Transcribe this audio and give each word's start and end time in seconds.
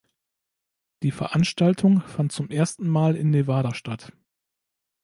Die 1.03 1.11
Veranstaltung 1.11 2.01
fand 2.01 2.31
zum 2.31 2.49
ersten 2.49 2.89
Mal 2.89 3.15
in 3.15 3.29
Nevada 3.29 3.75
statt. 3.75 4.11